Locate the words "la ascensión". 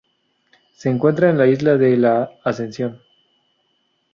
1.95-3.03